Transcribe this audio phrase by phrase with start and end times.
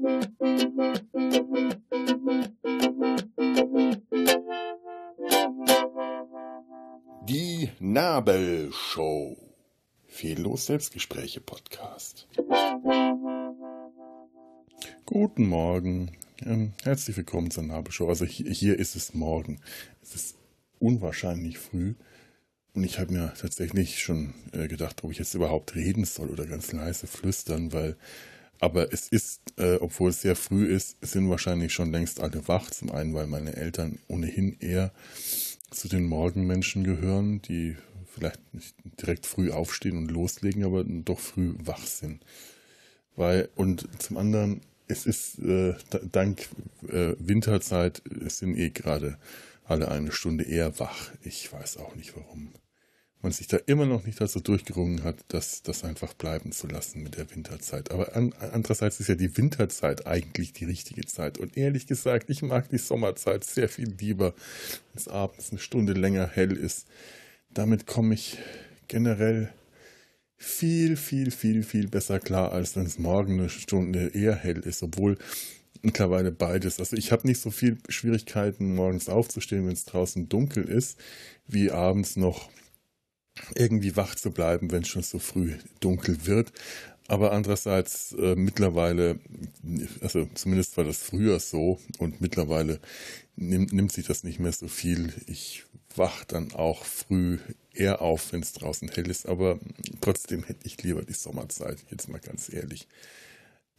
[0.00, 0.06] Die
[7.78, 9.36] Nabelshow.
[10.06, 12.26] Fehllos Selbstgespräche Podcast.
[15.04, 16.12] Guten Morgen.
[16.46, 18.08] Ähm, herzlich willkommen zur Nabelshow.
[18.08, 19.60] Also hier, ist es morgen.
[20.02, 20.38] Es ist
[20.78, 21.92] unwahrscheinlich früh.
[22.72, 26.46] Und ich habe mir tatsächlich schon äh, gedacht, ob ich jetzt überhaupt reden soll oder
[26.46, 27.98] ganz leise flüstern, weil,
[28.60, 32.70] aber es ist, äh, obwohl es sehr früh ist, sind wahrscheinlich schon längst alle wach.
[32.70, 34.92] Zum einen, weil meine Eltern ohnehin eher
[35.70, 37.76] zu den Morgenmenschen gehören, die
[38.14, 42.22] vielleicht nicht direkt früh aufstehen und loslegen, aber doch früh wach sind.
[43.16, 45.74] Weil, und zum anderen, es ist äh,
[46.12, 46.48] dank
[46.88, 49.18] äh, Winterzeit, sind eh gerade
[49.64, 51.10] alle eine Stunde eher wach.
[51.22, 52.52] Ich weiß auch nicht warum
[53.22, 57.02] man sich da immer noch nicht dazu durchgerungen hat, das, das einfach bleiben zu lassen
[57.02, 57.90] mit der Winterzeit.
[57.90, 61.38] Aber an, andererseits ist ja die Winterzeit eigentlich die richtige Zeit.
[61.38, 64.34] Und ehrlich gesagt, ich mag die Sommerzeit sehr viel lieber,
[64.92, 66.86] wenn es abends eine Stunde länger hell ist.
[67.52, 68.38] Damit komme ich
[68.88, 69.52] generell
[70.36, 74.82] viel, viel, viel, viel besser klar, als wenn es morgen eine Stunde eher hell ist,
[74.82, 75.18] obwohl
[75.82, 76.78] mittlerweile beides.
[76.78, 80.98] Also ich habe nicht so viel Schwierigkeiten, morgens aufzustehen, wenn es draußen dunkel ist,
[81.46, 82.48] wie abends noch
[83.54, 86.52] irgendwie wach zu bleiben, wenn es schon so früh dunkel wird.
[87.08, 89.18] Aber andererseits äh, mittlerweile,
[90.00, 92.78] also zumindest war das früher so und mittlerweile
[93.34, 95.12] nimmt, nimmt sich das nicht mehr so viel.
[95.26, 95.64] Ich
[95.96, 97.38] wach dann auch früh
[97.72, 99.58] eher auf, wenn es draußen hell ist, aber
[100.00, 102.86] trotzdem hätte ich lieber die Sommerzeit, jetzt mal ganz ehrlich.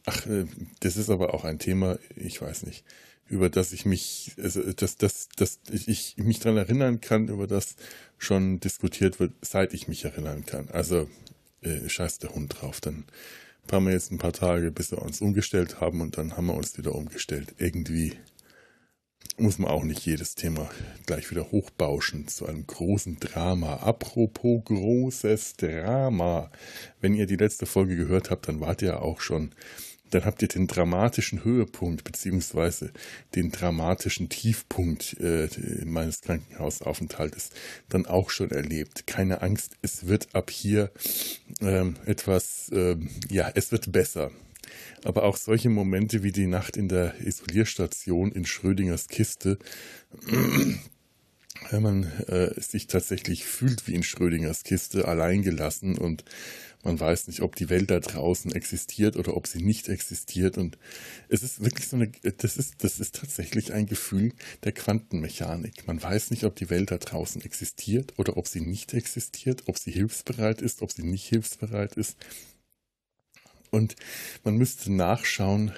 [0.04, 0.44] Ach, äh,
[0.80, 2.84] das ist aber auch ein Thema, ich weiß nicht
[3.32, 7.76] über das ich mich, also dass, dass, dass ich mich daran erinnern kann, über das
[8.18, 10.68] schon diskutiert wird, seit ich mich erinnern kann.
[10.68, 11.08] Also
[11.62, 12.82] äh, scheiß der Hund drauf.
[12.82, 13.04] Dann
[13.70, 16.54] haben wir jetzt ein paar Tage, bis wir uns umgestellt haben und dann haben wir
[16.54, 17.54] uns wieder umgestellt.
[17.56, 18.12] Irgendwie
[19.38, 20.68] muss man auch nicht jedes Thema
[21.06, 23.76] gleich wieder hochbauschen zu einem großen Drama.
[23.76, 26.50] Apropos großes Drama.
[27.00, 29.54] Wenn ihr die letzte Folge gehört habt, dann wart ihr auch schon
[30.12, 32.92] dann habt ihr den dramatischen Höhepunkt beziehungsweise
[33.34, 35.48] den dramatischen Tiefpunkt äh,
[35.84, 37.50] meines Krankenhausaufenthaltes
[37.88, 39.06] dann auch schon erlebt.
[39.06, 40.90] Keine Angst, es wird ab hier
[41.60, 44.30] ähm, etwas, ähm, ja, es wird besser.
[45.04, 49.58] Aber auch solche Momente wie die Nacht in der Isolierstation in Schrödingers Kiste,
[51.70, 56.24] wenn man äh, sich tatsächlich fühlt wie in Schrödingers Kiste, alleingelassen und
[56.82, 60.58] man weiß nicht, ob die Welt da draußen existiert oder ob sie nicht existiert.
[60.58, 60.78] Und
[61.28, 64.32] es ist wirklich so eine, das ist, das ist tatsächlich ein Gefühl
[64.64, 65.86] der Quantenmechanik.
[65.86, 69.78] Man weiß nicht, ob die Welt da draußen existiert oder ob sie nicht existiert, ob
[69.78, 72.16] sie hilfsbereit ist, ob sie nicht hilfsbereit ist.
[73.70, 73.96] Und
[74.44, 75.72] man müsste nachschauen,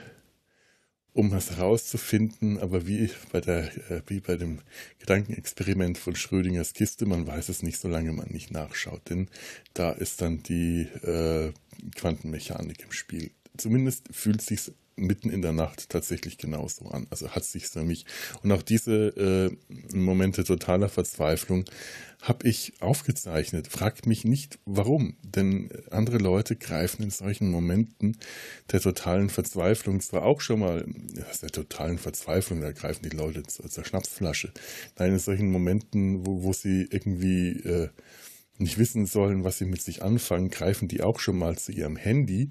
[1.15, 4.59] um das herauszufinden, aber wie bei, der, äh, wie bei dem
[4.99, 9.29] Gedankenexperiment von Schrödingers Kiste, man weiß es nicht, solange man nicht nachschaut, denn
[9.75, 11.53] da ist dann die äh,
[11.95, 13.31] Quantenmechanik im Spiel.
[13.57, 17.07] Zumindest fühlt es sich mitten in der Nacht tatsächlich genauso an.
[17.11, 18.07] Also hat sich für mich.
[18.43, 21.65] Und auch diese äh, Momente totaler Verzweiflung
[22.23, 23.69] habe ich aufgezeichnet.
[23.69, 25.17] Fragt mich nicht, warum.
[25.23, 28.17] Denn andere Leute greifen in solchen Momenten
[28.73, 30.87] der totalen Verzweiflung zwar auch schon mal,
[31.31, 34.53] ist der totalen Verzweiflung, da greifen die Leute zur, zur Schnapsflasche.
[34.99, 37.89] Nein, in solchen Momenten, wo, wo sie irgendwie äh,
[38.59, 41.97] nicht wissen sollen, was sie mit sich anfangen, greifen die auch schon mal zu ihrem
[41.97, 42.51] Handy,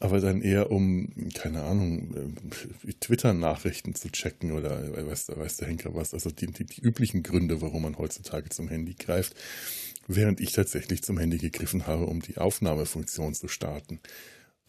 [0.00, 2.14] aber dann eher um, keine Ahnung,
[2.86, 7.22] äh, Twitter-Nachrichten zu checken oder weiß, weiß der Henker was, also die, die, die üblichen
[7.22, 9.34] Gründe, warum man heutzutage zum Handy greift,
[10.08, 14.00] während ich tatsächlich zum Handy gegriffen habe, um die Aufnahmefunktion zu starten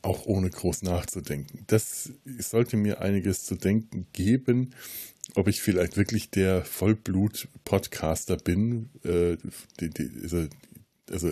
[0.05, 1.63] auch ohne groß nachzudenken.
[1.65, 4.75] Das sollte mir einiges zu denken geben,
[5.33, 9.37] ob ich vielleicht wirklich der Vollblut-Podcaster bin, äh,
[9.79, 10.45] die, die, also
[11.09, 11.31] also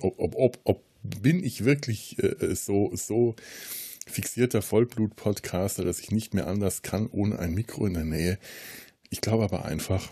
[0.00, 3.34] ob, ob, ob bin ich wirklich äh, so, so
[4.06, 8.38] fixierter Vollblut-Podcaster, dass ich nicht mehr anders kann ohne ein Mikro in der Nähe.
[9.08, 10.10] Ich glaube aber einfach,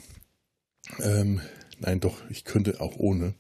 [1.01, 1.41] ähm,
[1.79, 3.35] nein doch, ich könnte auch ohne.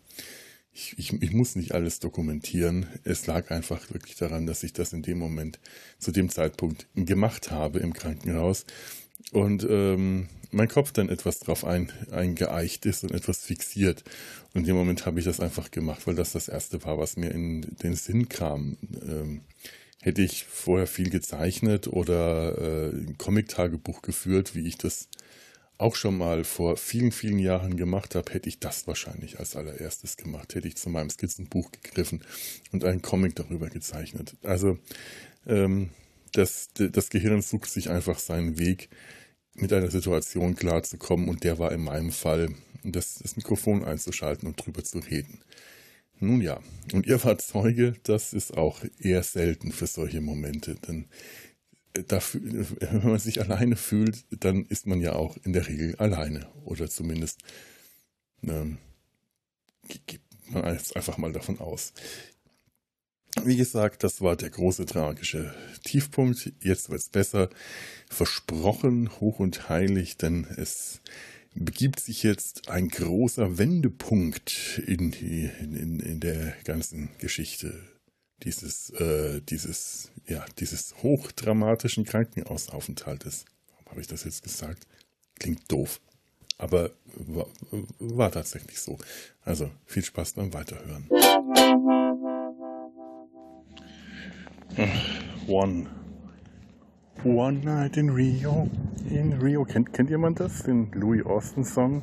[0.72, 2.86] Ich, ich, ich, muss nicht alles dokumentieren.
[3.02, 5.58] Es lag einfach wirklich daran, dass ich das in dem Moment,
[5.98, 8.64] zu dem Zeitpunkt gemacht habe im Krankenhaus.
[9.32, 14.04] Und ähm, mein Kopf dann etwas drauf ein, eingeeicht ist und etwas fixiert.
[14.54, 17.16] Und in dem Moment habe ich das einfach gemacht, weil das das Erste war, was
[17.16, 18.76] mir in den Sinn kam.
[19.02, 19.42] Ähm,
[20.00, 25.08] hätte ich vorher viel gezeichnet oder äh, ein Comic-Tagebuch geführt, wie ich das
[25.76, 30.16] auch schon mal vor vielen, vielen Jahren gemacht habe, hätte ich das wahrscheinlich als allererstes
[30.16, 30.54] gemacht.
[30.54, 32.22] Hätte ich zu meinem Skizzenbuch gegriffen
[32.72, 34.36] und einen Comic darüber gezeichnet.
[34.42, 34.78] Also
[35.46, 35.90] ähm,
[36.32, 38.88] das, das Gehirn sucht sich einfach seinen Weg,
[39.60, 42.50] mit einer Situation klarzukommen und der war in meinem Fall,
[42.84, 45.40] das, das Mikrofon einzuschalten und drüber zu reden.
[46.20, 46.60] Nun ja,
[46.92, 51.06] und ihr wart Zeuge, das ist auch eher selten für solche Momente, denn
[51.94, 52.40] äh, dafür,
[52.80, 56.88] wenn man sich alleine fühlt, dann ist man ja auch in der Regel alleine oder
[56.88, 57.40] zumindest
[58.42, 58.78] ähm,
[60.06, 61.92] geht man einfach mal davon aus.
[63.44, 65.54] Wie gesagt, das war der große tragische
[65.84, 66.52] Tiefpunkt.
[66.60, 67.48] Jetzt wird es besser.
[68.10, 71.00] Versprochen, hoch und heilig, denn es
[71.54, 77.74] begibt sich jetzt ein großer Wendepunkt in, in, in der ganzen Geschichte
[78.44, 83.44] dieses, äh, dieses, ja, dieses hochdramatischen Krankenhausaufenthaltes.
[83.72, 84.86] Warum habe ich das jetzt gesagt?
[85.38, 86.00] Klingt doof.
[86.58, 87.46] Aber war,
[87.98, 88.98] war tatsächlich so.
[89.42, 91.08] Also viel Spaß beim Weiterhören.
[95.48, 95.88] One.
[97.24, 98.70] One Night in Rio.
[99.10, 99.64] In Rio.
[99.64, 100.62] Kennt, kennt jemand das?
[100.62, 102.02] Den Louis Austin Song?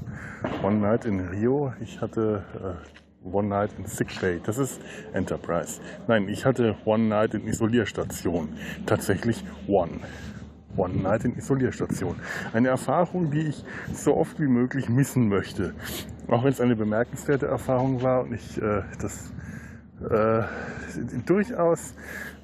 [0.61, 1.71] One Night in Rio.
[1.79, 4.41] Ich hatte äh, One Night in Sick Bay.
[4.43, 4.81] Das ist
[5.13, 5.79] Enterprise.
[6.09, 8.49] Nein, ich hatte One Night in Isolierstation.
[8.85, 10.01] Tatsächlich One.
[10.75, 12.17] One Night in Isolierstation.
[12.51, 13.63] Eine Erfahrung, die ich
[13.93, 15.73] so oft wie möglich missen möchte.
[16.27, 19.31] Auch wenn es eine bemerkenswerte Erfahrung war und ich äh, das
[20.09, 20.43] äh,
[21.25, 21.95] durchaus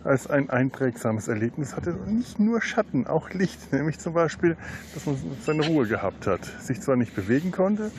[0.03, 1.93] als ein einprägsames Erlebnis hatte.
[2.07, 3.71] nicht nur Schatten, auch Licht.
[3.71, 4.57] Nämlich zum Beispiel,
[4.93, 6.43] dass man seine Ruhe gehabt hat.
[6.59, 7.91] Sich zwar nicht bewegen konnte,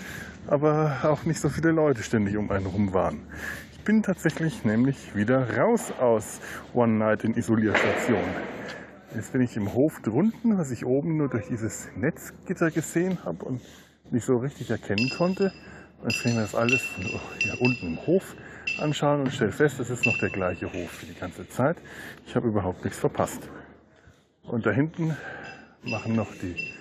[0.46, 3.20] aber auch nicht so viele Leute ständig um einen rum waren.
[3.72, 6.40] Ich bin tatsächlich nämlich wieder raus aus
[6.72, 8.22] One Night in Isolierstation.
[9.14, 13.44] Jetzt bin ich im Hof drunten, was ich oben nur durch dieses Netzgitter gesehen habe
[13.44, 13.60] und
[14.10, 15.52] nicht so richtig erkennen konnte.
[16.04, 17.04] Jetzt sehen wir das alles von
[17.38, 18.34] hier unten im Hof
[18.78, 21.76] anschauen und stelle fest, es ist noch der gleiche Hof für die ganze Zeit.
[22.26, 23.48] Ich habe überhaupt nichts verpasst.
[24.42, 25.16] Und da hinten
[25.82, 26.72] machen noch die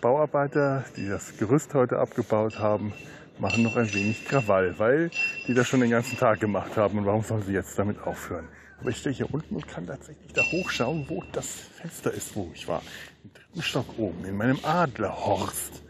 [0.00, 2.92] Bauarbeiter, die das Gerüst heute abgebaut haben,
[3.38, 5.10] machen noch ein wenig Krawall, weil
[5.46, 6.98] die das schon den ganzen Tag gemacht haben.
[6.98, 8.48] Und warum sollen sie jetzt damit aufhören?
[8.80, 12.50] Aber ich stehe hier unten und kann tatsächlich da hochschauen, wo das Fenster ist, wo
[12.54, 12.82] ich war.
[13.24, 15.82] Im dritten Stock oben, in meinem Adlerhorst.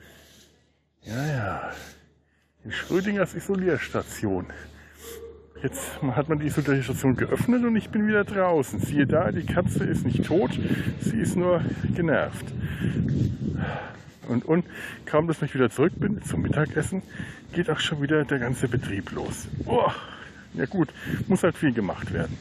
[1.03, 1.73] Ja, ja.
[2.65, 4.47] In Schrödingers Isolierstation.
[5.63, 8.79] Jetzt hat man die Isolierstation geöffnet und ich bin wieder draußen.
[8.79, 10.53] Siehe da, die Katze ist nicht tot,
[11.01, 11.63] sie ist nur
[11.95, 12.47] genervt.
[14.29, 14.65] Und, und
[15.07, 17.03] kaum, dass ich wieder zurück bin zum Mittagessen,
[17.53, 19.49] geht auch schon wieder der ganze Betrieb los.
[19.67, 19.91] Oh,
[20.55, 20.91] ja gut,
[21.27, 22.37] muss halt viel gemacht werden.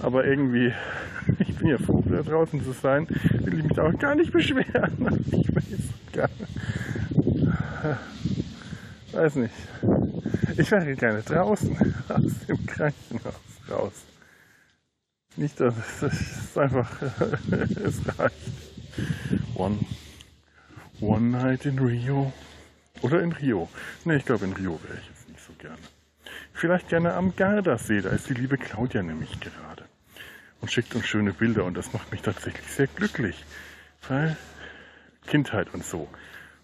[0.00, 0.72] Aber irgendwie,
[1.38, 3.06] ich bin ja froh, wieder draußen zu sein,
[3.44, 4.64] will ich mich auch gar nicht beschweren.
[5.32, 5.64] Ich weiß
[6.12, 6.56] gar nicht.
[9.12, 9.54] Weiß nicht.
[10.56, 11.76] Ich wäre gerne draußen
[12.08, 13.34] aus dem Krankenhaus
[13.70, 13.92] raus.
[15.36, 17.02] Nicht, dass es einfach,
[17.84, 18.36] es reicht.
[19.54, 19.78] One,
[21.00, 22.32] one night in Rio.
[23.02, 23.68] Oder in Rio.
[24.04, 25.76] Ne, ich glaube in Rio wäre ich jetzt nicht so gerne.
[26.54, 29.84] Vielleicht gerne am Gardasee, da ist die liebe Claudia nämlich gerade.
[30.60, 33.44] Und schickt uns schöne Bilder und das macht mich tatsächlich sehr glücklich.
[34.08, 34.36] Weil
[35.26, 36.08] Kindheit und so.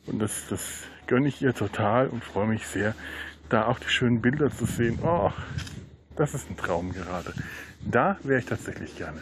[0.07, 2.95] Und das, das gönne ich ihr total und freue mich sehr,
[3.53, 4.99] da auch die schönen Bilder zu sehen.
[5.03, 5.31] Oh,
[6.17, 7.33] das ist ein Traum gerade.
[7.85, 9.21] Da wäre ich tatsächlich gerne.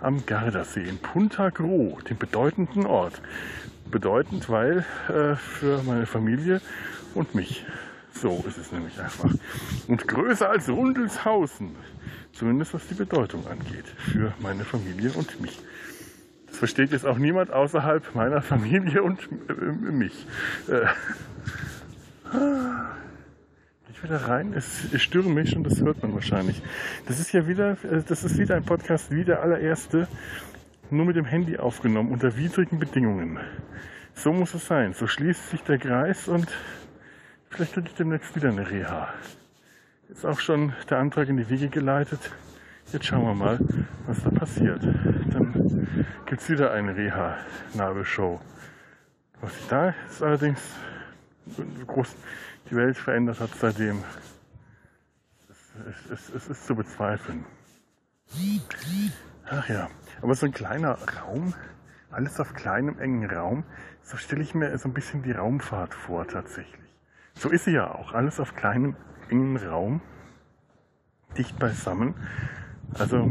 [0.00, 3.20] Am Gardasee in Punta Gro, dem bedeutenden Ort.
[3.90, 6.60] Bedeutend, weil äh, für meine Familie
[7.14, 7.66] und mich.
[8.12, 9.32] So ist es nämlich einfach.
[9.86, 11.76] Und größer als Rundelshausen.
[12.32, 13.86] Zumindest was die Bedeutung angeht.
[13.96, 15.58] Für meine Familie und mich.
[16.46, 20.26] Das versteht jetzt auch niemand außerhalb meiner Familie und äh, mich.
[20.68, 20.86] Äh,
[23.98, 24.52] ich wieder rein.
[24.54, 26.62] Es ist stürmisch und das hört man wahrscheinlich.
[27.06, 30.08] Das ist ja wieder, äh, das ist wieder ein Podcast wie der allererste,
[30.90, 33.38] nur mit dem Handy aufgenommen, unter widrigen Bedingungen.
[34.14, 34.92] So muss es sein.
[34.92, 36.46] So schließt sich der Kreis und
[37.50, 39.12] vielleicht kriege ich demnächst wieder eine Reha.
[40.08, 42.30] Ist auch schon der Antrag in die Wege geleitet.
[42.92, 43.58] Jetzt schauen wir mal,
[44.06, 44.82] was da passiert.
[44.82, 48.40] Dann gibt es wieder eine Reha-Nabelshow.
[49.40, 50.60] Was sich da ist allerdings
[51.86, 52.14] groß
[52.70, 54.02] die Welt verändert hat seitdem,
[55.88, 57.44] es, es, es ist zu bezweifeln.
[59.50, 59.88] Ach ja,
[60.20, 61.54] aber so ein kleiner Raum,
[62.10, 63.64] alles auf kleinem, engen Raum,
[64.02, 66.94] so stelle ich mir so ein bisschen die Raumfahrt vor tatsächlich.
[67.34, 68.96] So ist sie ja auch, alles auf kleinem,
[69.28, 70.00] engen Raum,
[71.36, 72.14] dicht beisammen.
[72.98, 73.30] Also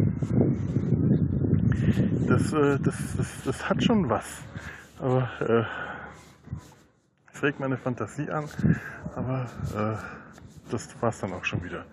[2.27, 4.41] das, äh, das, das, das hat schon was.
[4.99, 5.96] Aber äh, es
[7.43, 8.45] regt meine Fantasie an.
[9.15, 9.47] Aber
[10.71, 11.85] das war es dann auch schon wieder.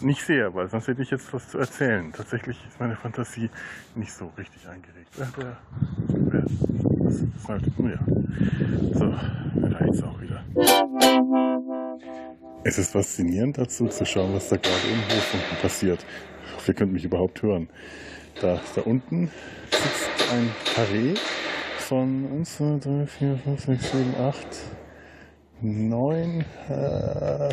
[0.00, 2.12] Nicht sehr, weil sonst hätte ich jetzt was zu erzählen.
[2.12, 3.50] Tatsächlich ist meine Fantasie
[3.94, 5.08] nicht so richtig eingeregt.
[5.18, 5.56] Äh, der,
[6.32, 6.44] der,
[7.04, 7.98] das ist halt, ja.
[8.94, 9.14] So,
[9.66, 10.42] reicht's auch wieder.
[12.64, 16.04] Es ist faszinierend dazu zu schauen, was da gerade im Hof unten passiert.
[16.46, 17.68] Ich hoffe, ihr könnt mich überhaupt hören.
[18.40, 19.30] Da, da unten
[19.70, 21.14] sitzt ein Karree
[21.78, 24.46] von 1, 2, 3, 4, 5, 6, 7, 8,
[25.62, 27.48] 9, äh,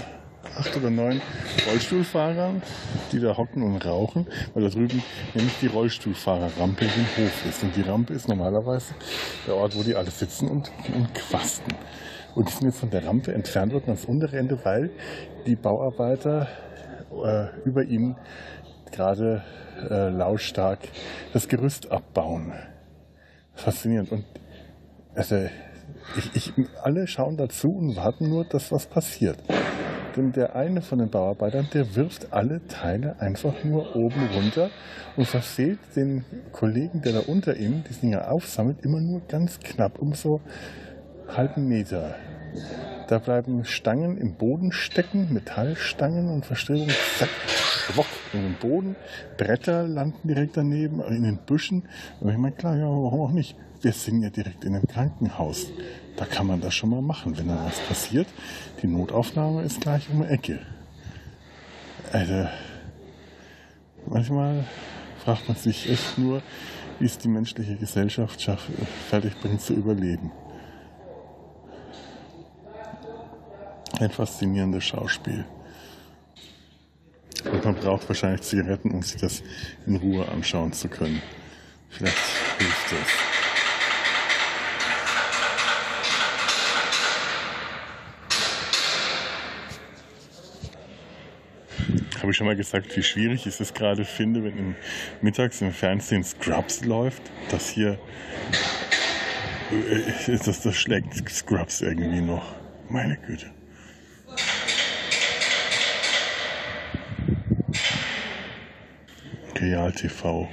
[0.55, 1.21] acht oder neun
[1.69, 2.61] Rollstuhlfahrern,
[3.11, 7.63] die da hocken und rauchen, weil da drüben nämlich die Rollstuhlfahrerrampe im Hof ist.
[7.63, 8.93] Und die Rampe ist normalerweise
[9.45, 11.73] der Ort, wo die alle sitzen und, und quasten.
[12.35, 14.91] Und die sind jetzt von der Rampe entfernt worden ans untere Ende, weil
[15.45, 16.47] die Bauarbeiter
[17.11, 18.15] äh, über ihnen
[18.91, 19.43] gerade
[19.89, 20.79] äh, lautstark
[21.33, 22.53] das Gerüst abbauen.
[23.53, 24.11] Faszinierend.
[24.11, 24.25] Und
[25.15, 25.49] also,
[26.15, 29.37] ich, ich, alle schauen dazu und warten nur, dass was passiert.
[30.15, 34.71] Denn der eine von den Bauarbeitern, der wirft alle Teile einfach nur oben runter
[35.15, 39.99] und verfehlt den Kollegen, der da unter ihm die Dinger aufsammelt, immer nur ganz knapp
[39.99, 40.41] um so
[41.27, 42.15] halben Meter.
[43.07, 48.95] Da bleiben Stangen im Boden stecken, Metallstangen und Verstrebungen, zack, schwock in den Boden.
[49.37, 51.83] Bretter landen direkt daneben, in den Büschen.
[52.19, 53.55] Und ich meine, klar, ja, warum auch nicht?
[53.81, 55.67] Wir sind ja direkt in einem Krankenhaus.
[56.17, 58.27] Da kann man das schon mal machen, wenn da was passiert.
[58.81, 60.59] Die Notaufnahme ist gleich um die Ecke.
[62.11, 62.47] Also,
[64.05, 64.65] manchmal
[65.23, 66.41] fragt man sich echt nur,
[66.99, 68.69] wie es die menschliche Gesellschaft schafft,
[69.09, 70.31] fertig bringt zu überleben.
[73.99, 75.45] Ein faszinierendes Schauspiel.
[77.51, 79.41] Und man braucht wahrscheinlich Zigaretten, um sich das
[79.87, 81.21] in Ruhe anschauen zu können.
[81.89, 82.17] Vielleicht
[82.59, 83.07] hilft das.
[92.21, 94.75] Habe ich schon mal gesagt, wie schwierig ich es gerade finde, wenn im,
[95.21, 97.97] mittags im Fernsehen Scrubs läuft, dass hier
[99.71, 102.55] äh, das, das schlägt Scrubs irgendwie noch.
[102.89, 103.56] Meine Güte.
[109.59, 110.47] Real TV.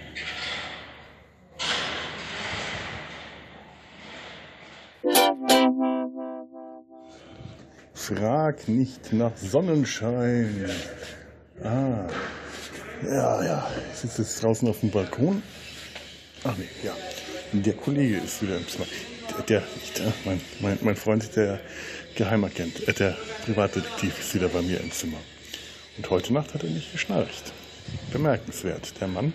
[7.93, 10.71] Frag nicht nach Sonnenschein.
[11.63, 12.07] Ah,
[13.03, 13.71] ja, ja.
[13.93, 15.43] Ich sitze jetzt draußen auf dem Balkon.
[16.45, 16.93] Ach nee, ja.
[17.53, 18.87] Der Kollege ist wieder im Zimmer.
[19.49, 19.63] Der,
[19.99, 21.61] der mein, mein, mein Freund, der
[22.15, 25.19] Geheimagent, äh, der Privatdetektiv ist wieder bei mir im Zimmer.
[25.97, 27.53] Und heute Nacht hat er nicht geschnarcht.
[28.13, 29.01] Bemerkenswert.
[29.01, 29.33] Der Mann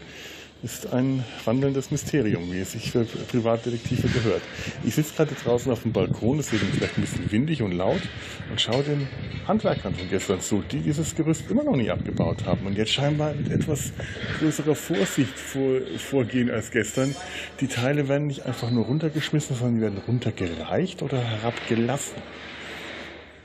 [0.61, 4.41] ist ein wandelndes Mysterium, wie es sich für Privatdetektive gehört.
[4.83, 8.01] Ich sitze gerade draußen auf dem Balkon, es wird vielleicht ein bisschen windig und laut
[8.49, 9.07] und schaue den
[9.47, 13.33] Handwerkern von gestern zu, die dieses Gerüst immer noch nicht abgebaut haben und jetzt scheinbar
[13.33, 13.93] mit etwas
[14.39, 17.15] größerer Vorsicht vor, vorgehen als gestern.
[17.61, 22.17] Die Teile werden nicht einfach nur runtergeschmissen, sondern die werden runtergereicht oder herabgelassen.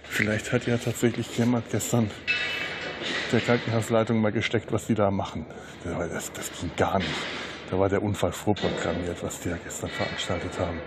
[0.02, 2.10] Vielleicht hat ja tatsächlich jemand gestern
[3.34, 5.44] der Krankenhausleitung mal gesteckt, was die da machen.
[5.84, 7.10] Das, das ging gar nicht.
[7.68, 10.80] Da war der Unfall vorprogrammiert, was die ja gestern veranstaltet haben.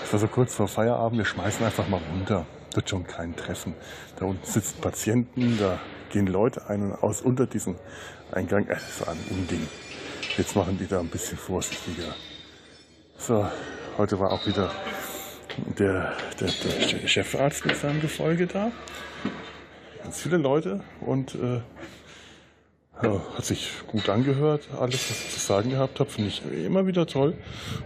[0.00, 2.46] Das war so kurz vor Feierabend, wir schmeißen einfach mal runter.
[2.74, 3.74] Wird schon keinen treffen.
[4.16, 7.74] Da unten sitzen Patienten, da gehen Leute ein und aus unter diesem
[8.30, 8.66] Eingang.
[8.68, 9.66] Es ist ein Unding.
[10.36, 12.14] Jetzt machen die da ein bisschen vorsichtiger.
[13.16, 13.44] So,
[13.96, 14.70] heute war auch wieder
[15.76, 18.70] der, der, der Chefarzt mit seinem Gefolge da
[20.16, 21.60] viele Leute und äh,
[23.02, 24.68] ja, hat sich gut angehört.
[24.78, 27.34] Alles, was ich zu sagen gehabt habe, finde ich immer wieder toll.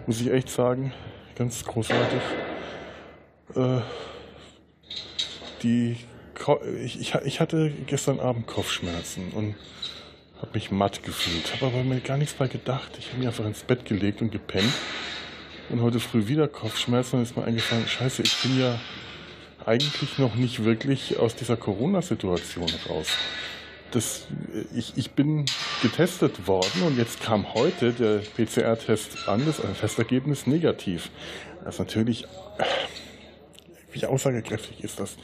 [0.07, 0.93] Muss ich echt sagen.
[1.37, 2.21] Ganz großartig.
[3.55, 3.81] Äh,
[5.63, 5.97] die,
[6.83, 9.55] ich, ich hatte gestern Abend Kopfschmerzen und
[10.41, 11.53] habe mich matt gefühlt.
[11.55, 12.91] Habe aber mir gar nichts bei gedacht.
[12.99, 14.73] Ich habe mich einfach ins Bett gelegt und gepennt.
[15.71, 17.17] Und heute früh wieder Kopfschmerzen.
[17.17, 18.79] Und ist mir eingefallen, scheiße, ich bin ja
[19.67, 23.09] eigentlich noch nicht wirklich aus dieser Corona-Situation raus.
[23.91, 24.27] Das,
[24.75, 25.45] ich, ich bin
[25.83, 31.11] getestet worden und jetzt kam heute der PCR-Test an, das Testergebnis negativ.
[31.63, 32.25] Das ist natürlich,
[33.93, 35.17] wie aussagekräftig ist das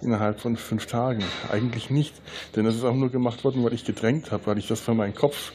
[0.00, 1.24] innerhalb von fünf Tagen?
[1.52, 2.14] Eigentlich nicht,
[2.56, 4.94] denn das ist auch nur gemacht worden, weil ich gedrängt habe, weil ich das für
[4.94, 5.52] meinen Kopf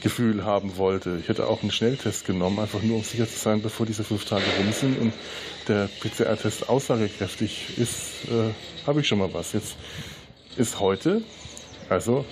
[0.00, 1.18] Gefühl haben wollte.
[1.20, 4.24] Ich hätte auch einen Schnelltest genommen, einfach nur um sicher zu sein, bevor diese fünf
[4.24, 5.12] Tage rum sind und
[5.68, 8.52] der PCR-Test aussagekräftig ist, äh,
[8.86, 9.52] habe ich schon mal was.
[9.52, 9.76] Jetzt
[10.56, 11.22] ist heute,
[11.88, 12.24] also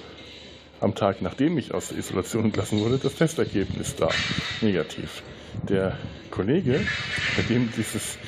[0.81, 4.09] am Tag nachdem ich aus der Isolation entlassen wurde, das Testergebnis da,
[4.61, 5.23] negativ.
[5.69, 5.99] Der
[6.31, 6.81] Kollege,
[7.37, 8.19] bei dem dieses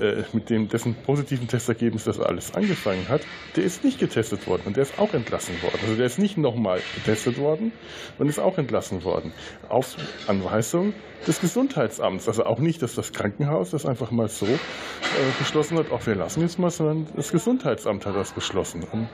[0.00, 3.22] äh, mit dem dessen positiven Testergebnis das alles angefangen hat,
[3.56, 5.78] der ist nicht getestet worden und der ist auch entlassen worden.
[5.82, 7.72] Also der ist nicht nochmal getestet worden
[8.18, 9.32] und ist auch entlassen worden.
[9.68, 10.94] Auf Anweisung
[11.26, 12.28] des Gesundheitsamts.
[12.28, 14.58] Also auch nicht, dass das Krankenhaus das einfach mal so äh,
[15.38, 18.84] beschlossen hat, ach, wir lassen jetzt mal, sondern das Gesundheitsamt hat das beschlossen.
[18.90, 19.08] Und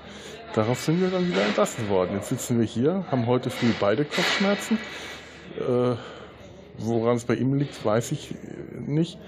[0.54, 2.10] darauf sind wir dann wieder entlassen worden.
[2.14, 4.78] Jetzt sitzen wir hier, haben heute früh beide Kopfschmerzen.
[5.58, 5.96] Äh,
[6.78, 8.34] woran es bei ihm liegt, weiß ich
[8.86, 9.18] nicht.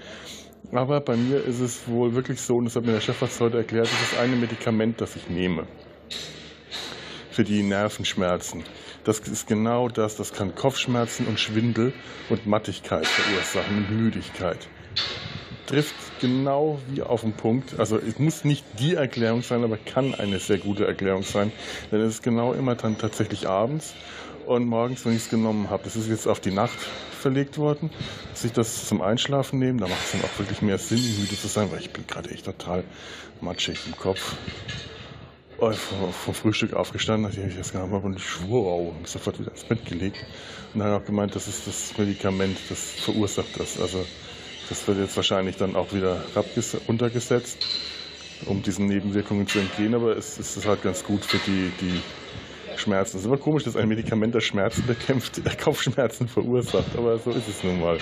[0.71, 3.57] Aber bei mir ist es wohl wirklich so, und das hat mir der Chefarzt heute
[3.57, 5.65] erklärt, das ist ein Medikament, das ich nehme.
[7.31, 8.63] Für die Nervenschmerzen.
[9.03, 11.93] Das ist genau das, das kann Kopfschmerzen und Schwindel
[12.29, 14.67] und Mattigkeit verursachen und Müdigkeit.
[15.67, 17.79] Trifft genau wie auf den Punkt.
[17.79, 21.51] Also es muss nicht die Erklärung sein, aber kann eine sehr gute Erklärung sein.
[21.91, 23.93] Denn es ist genau immer dann tatsächlich abends
[24.47, 25.83] und morgens, wenn ich es genommen habe.
[25.83, 26.77] Das ist jetzt auf die Nacht
[27.19, 27.89] verlegt worden,
[28.31, 29.79] dass ich das zum Einschlafen nehme.
[29.79, 32.29] Da macht es dann auch wirklich mehr Sinn, müde zu sein, weil ich bin gerade
[32.31, 32.83] echt total
[33.41, 34.35] matschig im Kopf.
[35.59, 39.51] Oh, vom, vom Frühstück aufgestanden, nachdem ich das gehabt habe und ich wow, sofort wieder
[39.51, 40.23] ins Bett gelegt.
[40.73, 43.79] Und dann auch gemeint, das ist das Medikament, das verursacht das.
[43.79, 44.05] Also
[44.69, 46.23] das wird jetzt wahrscheinlich dann auch wieder
[46.87, 47.65] runtergesetzt,
[48.45, 52.01] um diesen Nebenwirkungen zu entgehen, aber es, es ist halt ganz gut für die, die
[52.77, 53.17] Schmerzen.
[53.17, 56.95] Es ist immer komisch, dass ein Medikament, das Schmerzen bekämpft, Kopfschmerzen verursacht.
[56.97, 57.97] Aber so ist es nun mal.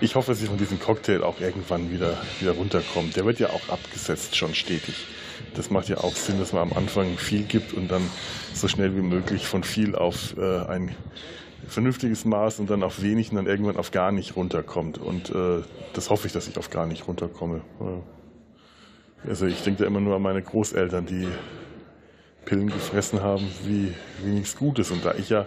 [0.00, 3.16] Ich hoffe, dass ich von diesem Cocktail auch irgendwann wieder, wieder runterkommt.
[3.16, 5.06] Der wird ja auch abgesetzt, schon stetig.
[5.54, 8.02] Das macht ja auch Sinn, dass man am Anfang viel gibt und dann
[8.52, 10.94] so schnell wie möglich von viel auf äh, ein
[11.68, 14.98] vernünftiges Maß und dann auf wenig und dann irgendwann auf gar nicht runterkommt.
[14.98, 15.62] Und äh,
[15.94, 17.62] das hoffe ich, dass ich auf gar nicht runterkomme.
[19.26, 21.26] Also ich denke da immer nur an meine Großeltern, die
[22.46, 24.90] Pillen gefressen haben wie, wie nichts Gutes.
[24.90, 25.46] Und da ich ja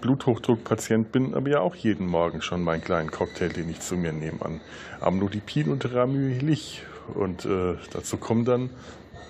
[0.00, 4.12] Bluthochdruckpatient bin, aber ja auch jeden Morgen schon meinen kleinen Cocktail, den ich zu mir
[4.12, 4.60] nehme, an
[5.00, 6.82] Amlodipin und Ramylich.
[7.12, 8.70] Und äh, dazu kommen dann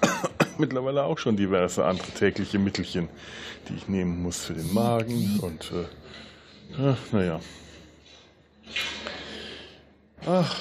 [0.59, 3.09] mittlerweile auch schon diverse andere tägliche Mittelchen,
[3.69, 5.41] die ich nehmen muss für den Magen.
[5.41, 7.41] Und äh, naja.
[10.27, 10.57] Ach.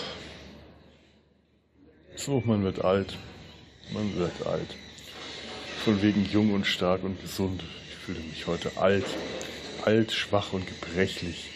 [2.15, 3.17] So, man wird alt.
[3.93, 4.75] Man wird alt.
[5.89, 7.63] Von wegen jung und stark und gesund.
[7.89, 9.05] Ich fühle mich heute alt.
[9.85, 11.49] Alt, schwach und gebrechlich.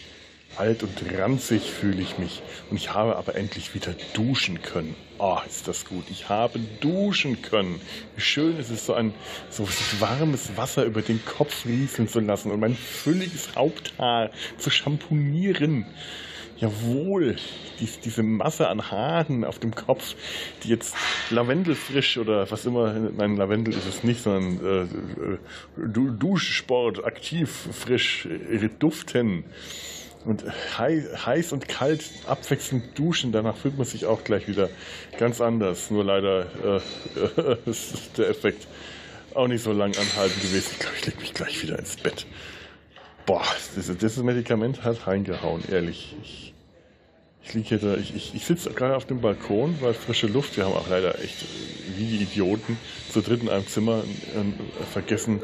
[0.57, 2.41] Alt und ranzig fühle ich mich.
[2.71, 4.95] Und ich habe aber endlich wieder duschen können.
[5.19, 6.05] Oh, ist das gut.
[6.09, 7.79] Ich habe duschen können.
[8.15, 9.13] Wie schön ist es, so ein
[9.51, 9.67] so
[9.99, 15.85] warmes Wasser über den Kopf rieseln zu lassen und mein fülliges Haupthaar zu schamponieren.
[16.63, 17.35] Jawohl,
[17.81, 20.15] dies, diese Masse an Haaren auf dem Kopf,
[20.63, 20.95] die jetzt
[21.29, 24.87] Lavendelfrisch oder was immer, nein, Lavendel ist es nicht, sondern
[25.77, 29.43] äh, Duschsport aktiv frisch äh, duften
[30.23, 30.45] und
[30.77, 34.69] heiß und kalt abwechselnd duschen, danach fühlt man sich auch gleich wieder
[35.19, 35.91] ganz anders.
[35.91, 38.67] Nur leider äh, ist der Effekt
[39.33, 40.69] auch nicht so lang anhalten gewesen.
[40.71, 42.25] Ich glaube, ich lege mich gleich wieder ins Bett.
[43.25, 43.43] Boah,
[43.75, 46.15] dieses, dieses Medikament hat reingehauen, ehrlich.
[46.21, 46.53] Ich,
[47.41, 50.57] ich liege hier da, ich, ich, ich sitze gerade auf dem Balkon, weil frische Luft,
[50.57, 51.45] wir haben auch leider echt
[51.95, 52.77] wie die Idioten
[53.09, 55.41] zu dritt in einem Zimmer äh, vergessen,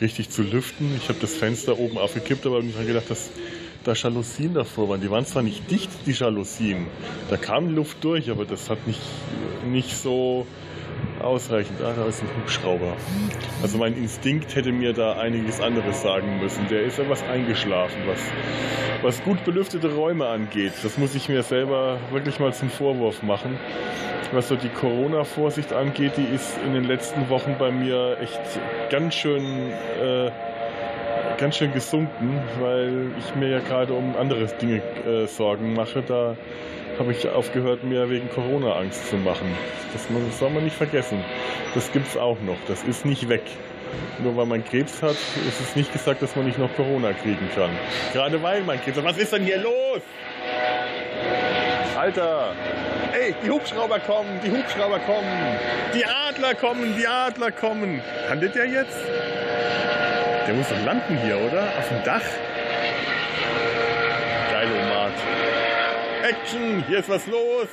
[0.00, 0.94] richtig zu lüften.
[0.96, 3.30] Ich habe das Fenster oben aufgekippt, aber ich habe gedacht, dass
[3.84, 5.00] da Jalousien davor waren.
[5.00, 6.86] Die waren zwar nicht dicht, die Jalousien,
[7.30, 9.00] da kam Luft durch, aber das hat nicht,
[9.66, 10.46] nicht so
[11.24, 11.80] ausreichend.
[11.82, 12.96] Ah, da ist ein Hubschrauber.
[13.62, 16.66] Also mein Instinkt hätte mir da einiges anderes sagen müssen.
[16.68, 18.20] Der ist etwas eingeschlafen, was,
[19.02, 20.72] was gut belüftete Räume angeht.
[20.82, 23.58] Das muss ich mir selber wirklich mal zum Vorwurf machen.
[24.32, 28.40] Was so die Corona-Vorsicht angeht, die ist in den letzten Wochen bei mir echt
[28.90, 29.44] ganz schön,
[30.02, 30.30] äh,
[31.36, 36.02] ganz schön gesunken, weil ich mir ja gerade um andere Dinge äh, Sorgen mache.
[36.02, 36.36] Da
[36.98, 39.56] habe ich aufgehört, mir wegen Corona Angst zu machen.
[39.92, 41.24] Das soll man nicht vergessen.
[41.74, 42.56] Das gibt es auch noch.
[42.68, 43.42] Das ist nicht weg.
[44.22, 45.16] Nur weil man Krebs hat,
[45.48, 47.70] ist es nicht gesagt, dass man nicht noch Corona kriegen kann.
[48.12, 49.04] Gerade weil man Krebs hat.
[49.04, 50.00] Was ist denn hier los?
[51.96, 52.54] Alter!
[53.12, 55.28] Ey, die Hubschrauber kommen, die Hubschrauber kommen,
[55.94, 58.00] die Adler kommen, die Adler kommen.
[58.28, 58.98] Handelt der jetzt?
[60.46, 61.62] Der muss doch landen hier, oder?
[61.78, 62.22] Auf dem Dach?
[66.22, 67.66] Action, hier ist was los.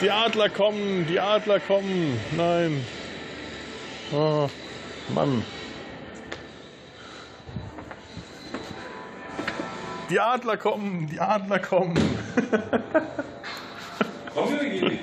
[0.00, 2.18] Die Adler kommen, die Adler kommen.
[2.36, 2.84] Nein.
[4.12, 4.48] Oh,
[5.14, 5.42] Mann.
[10.08, 11.96] Die Adler kommen, die Adler kommen.
[14.34, 14.98] Kommen wir gehen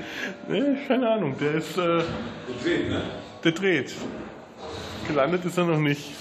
[0.48, 1.36] Nee, keine Ahnung.
[1.40, 1.76] Der ist.
[1.76, 2.04] Äh, der
[2.62, 3.02] dreht, ne?
[3.44, 3.94] Der dreht.
[5.08, 6.12] Gelandet ist er noch nicht.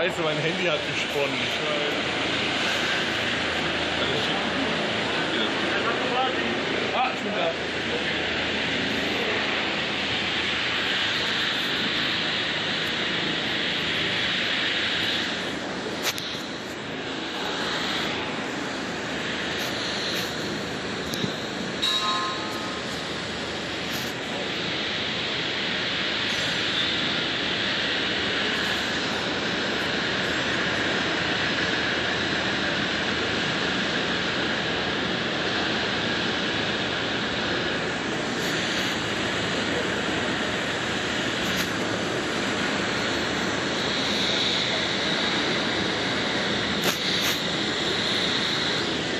[0.00, 1.36] Scheiße, mein Handy hat gesponnen.
[6.94, 7.50] Ah, schon da.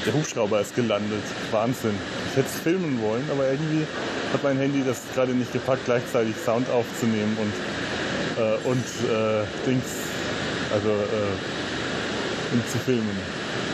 [0.06, 1.22] Der Hubschrauber ist gelandet.
[1.50, 1.94] Wahnsinn.
[2.30, 3.86] Ich hätte es filmen wollen, aber irgendwie
[4.32, 9.86] hat mein Handy das gerade nicht gepackt, gleichzeitig Sound aufzunehmen und, äh, und äh, Dings,
[10.72, 13.18] also äh, und zu filmen.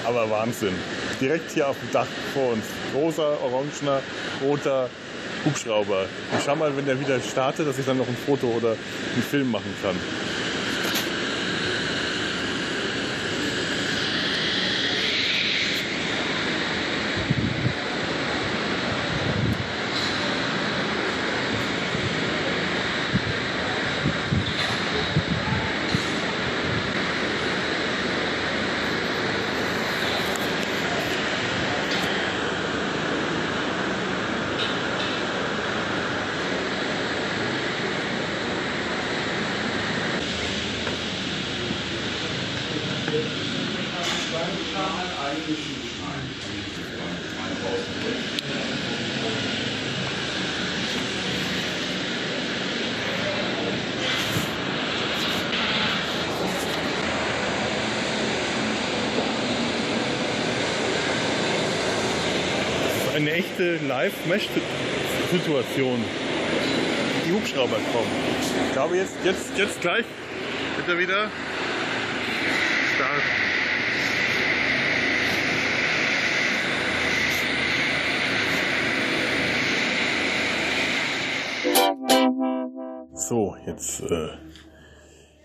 [0.05, 0.75] Aber Wahnsinn.
[1.21, 2.65] Direkt hier auf dem Dach vor uns.
[2.93, 4.01] Großer, orangener,
[4.43, 4.89] roter
[5.45, 6.03] Hubschrauber.
[6.03, 9.23] Und schau mal, wenn der wieder startet, dass ich dann noch ein Foto oder einen
[9.29, 9.97] Film machen kann.
[63.17, 66.05] Eine echte Live-Mesh-Situation.
[67.27, 68.11] Die Hubschrauber kommen.
[68.67, 70.05] Ich glaube, jetzt, jetzt, jetzt gleich
[70.77, 71.31] wird er wieder
[83.67, 84.29] jetzt äh,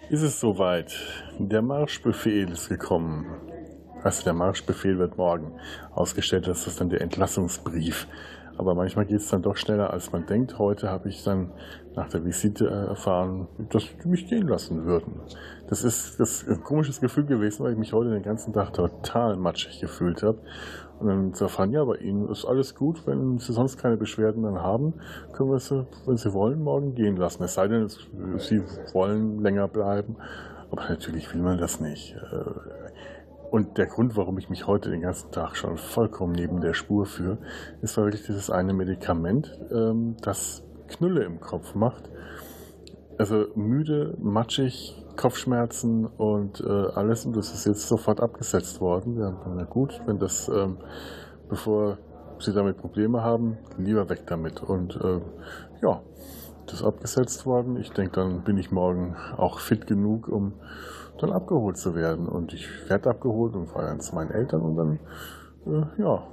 [0.10, 0.96] ist es soweit.
[1.40, 3.26] Der Marschbefehl ist gekommen.
[4.04, 5.60] Also der Marschbefehl wird morgen
[5.94, 8.08] ausgestellt, das ist dann der Entlassungsbrief.
[8.58, 10.60] Aber manchmal geht es dann doch schneller, als man denkt.
[10.60, 11.52] Heute habe ich dann
[11.96, 15.22] nach der Visite äh, erfahren, dass die mich gehen lassen würden.
[15.68, 18.74] Das ist, das ist ein komisches Gefühl gewesen, weil ich mich heute den ganzen Tag
[18.74, 20.40] total matschig gefühlt habe.
[21.00, 24.44] Und dann zu erfahren, ja, bei Ihnen ist alles gut, wenn Sie sonst keine Beschwerden
[24.44, 24.94] dann haben,
[25.34, 27.44] können wir Sie, wenn Sie wollen, morgen gehen lassen.
[27.44, 28.62] Es sei denn, Sie
[28.94, 30.18] wollen länger bleiben.
[30.70, 32.16] Aber natürlich will man das nicht.
[33.52, 37.06] Und der Grund, warum ich mich heute den ganzen Tag schon vollkommen neben der Spur
[37.06, 37.38] führe,
[37.82, 42.10] ist wirklich dieses eine Medikament, ähm, das Knülle im Kopf macht.
[43.18, 47.26] Also müde, matschig, Kopfschmerzen und äh, alles.
[47.26, 49.20] Und das ist jetzt sofort abgesetzt worden.
[49.20, 50.78] Ja, na gut, wenn das, ähm,
[51.50, 51.98] bevor
[52.40, 54.64] Sie damit Probleme haben, lieber weg damit.
[54.64, 55.20] Und äh,
[55.82, 56.02] ja,
[56.68, 57.76] das ist abgesetzt worden.
[57.76, 60.54] Ich denke, dann bin ich morgen auch fit genug, um
[61.20, 62.28] dann abgeholt zu werden.
[62.28, 65.00] Und ich werde abgeholt und fahre dann zu meinen Eltern und dann,
[65.66, 66.24] äh, ja,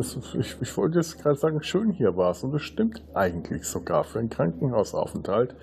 [0.00, 2.42] ich, ich, wollte jetzt gerade sagen, schön hier war es.
[2.42, 5.54] Und das stimmt eigentlich sogar für einen Krankenhausaufenthalt.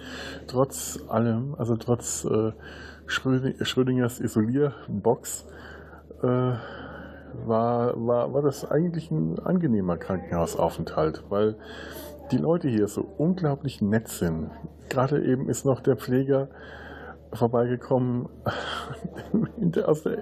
[0.48, 2.52] Trotz allem, also trotz äh,
[3.08, 5.46] Schrödingers Isolierbox,
[6.24, 6.54] äh,
[7.46, 11.56] war, war, war das eigentlich ein angenehmer Krankenhausaufenthalt, weil
[12.32, 14.50] die Leute hier so unglaublich nett sind.
[14.90, 16.50] Gerade eben ist noch der Pfleger
[17.36, 18.30] vorbeigekommen
[19.86, 20.18] aus der,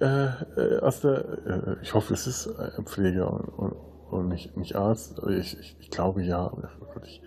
[0.00, 2.50] äh, aus der äh, ich hoffe, es ist
[2.84, 3.72] Pfleger und, und,
[4.10, 5.20] und nicht, nicht Arzt.
[5.28, 6.52] Ich, ich, ich glaube ja.
[6.52, 7.22] Oh ich,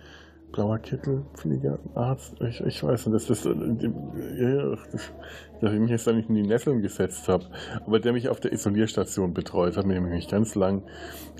[0.52, 4.76] blauer Kittel, Pfleger, Arzt, ich, ich weiß nicht, das ist, ja,
[5.60, 7.44] dass ich mich jetzt da nicht in die Nesseln gesetzt habe,
[7.86, 10.82] aber der mich auf der Isolierstation betreut hat, mit dem ich mich ganz lang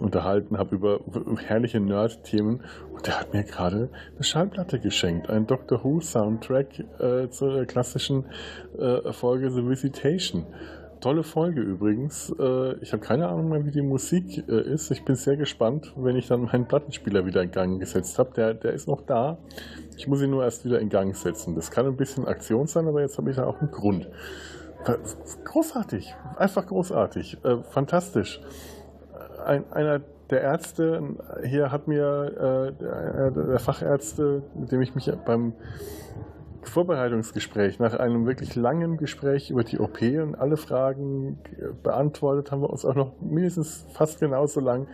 [0.00, 1.00] unterhalten habe über
[1.46, 7.30] herrliche Nerd-Themen und der hat mir gerade eine Schallplatte geschenkt, ein Doctor Who Soundtrack äh,
[7.30, 8.26] zur klassischen
[8.78, 10.46] äh, Folge The Visitation.
[11.00, 12.30] Tolle Folge übrigens.
[12.38, 14.90] Äh, ich habe keine Ahnung mehr, wie die Musik äh, ist.
[14.90, 18.32] Ich bin sehr gespannt, wenn ich dann meinen Plattenspieler wieder in Gang gesetzt habe.
[18.34, 19.38] Der, der ist noch da.
[19.96, 21.54] Ich muss ihn nur erst wieder in Gang setzen.
[21.54, 24.08] Das kann ein bisschen Aktion sein, aber jetzt habe ich da auch einen Grund.
[25.44, 28.40] Großartig, einfach großartig, äh, fantastisch.
[29.44, 31.02] Ein, einer der Ärzte
[31.44, 35.54] hier hat mir, der Fachärzte, mit dem ich mich beim
[36.62, 41.38] Vorbereitungsgespräch, nach einem wirklich langen Gespräch über die OP und alle Fragen
[41.82, 44.86] beantwortet, haben wir uns auch noch mindestens fast genauso lang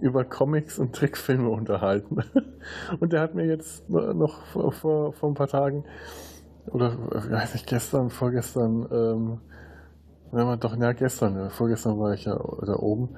[0.00, 2.18] über Comics und Trickfilme unterhalten.
[3.00, 5.84] Und der hat mir jetzt noch vor, vor, ein paar Tagen,
[6.66, 9.40] oder weiß nicht, gestern, vorgestern, ähm,
[10.32, 13.16] wenn man doch, ja, gestern, vorgestern war ich ja da oben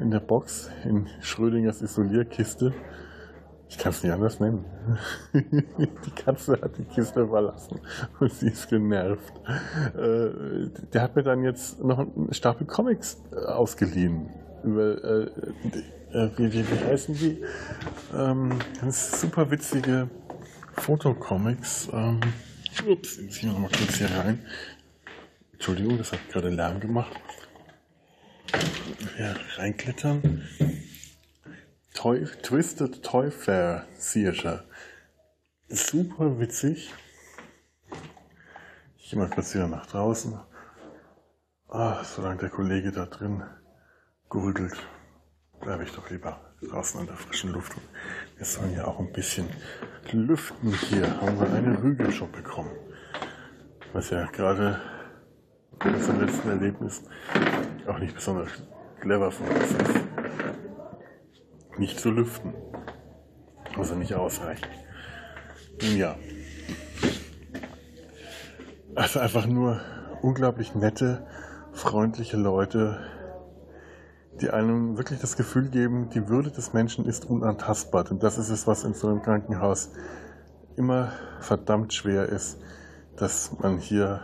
[0.00, 2.72] in der Box in Schrödingers Isolierkiste
[3.68, 4.64] ich kann es nicht anders nennen.
[5.34, 7.80] die Katze hat die Kiste verlassen
[8.18, 9.32] und sie ist genervt.
[9.96, 14.30] Äh, der hat mir dann jetzt noch einen Stapel Comics äh, ausgeliehen.
[14.64, 15.30] Über, äh,
[16.36, 17.42] wie, wie, wie, heißen die?
[18.16, 20.08] Ähm, super witzige
[20.72, 21.88] Fotocomics.
[21.92, 22.20] Ähm,
[22.88, 24.40] ups, jetzt gehen wir mal kurz hier rein.
[25.52, 27.12] Entschuldigung, das hat gerade Lärm gemacht.
[29.18, 30.42] Ja, reinklettern.
[31.98, 34.62] Toy, Twisted Toy Fair Theater.
[35.68, 36.94] Super witzig.
[38.96, 40.38] Ich gehe mal kurz wieder nach draußen.
[41.66, 43.42] Ah, solange der Kollege da drin
[44.28, 44.76] gurgelt,
[45.60, 47.72] bleibe ich doch lieber draußen an der frischen Luft.
[48.36, 49.48] Wir sollen ja auch ein bisschen
[50.12, 51.20] lüften hier.
[51.20, 52.70] Haben wir eine Rüge schon bekommen.
[53.92, 54.80] Was ja gerade
[55.80, 57.02] bei unserem letzten Erlebnis
[57.88, 58.50] auch nicht besonders
[59.00, 60.07] clever von uns ist
[61.78, 62.54] nicht zu lüften.
[63.76, 64.68] Also nicht ausreichend.
[65.82, 66.16] Nun ja.
[68.94, 69.80] Also einfach nur
[70.22, 71.26] unglaublich nette,
[71.72, 72.98] freundliche Leute,
[74.40, 78.10] die einem wirklich das Gefühl geben, die Würde des Menschen ist unantastbar.
[78.10, 79.90] Und das ist es, was in so einem Krankenhaus
[80.76, 82.58] immer verdammt schwer ist,
[83.16, 84.20] dass man hier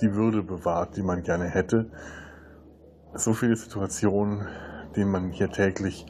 [0.00, 1.90] die Würde bewahrt, die man gerne hätte.
[3.14, 4.46] So viele Situationen,
[4.96, 6.06] denen man hier täglich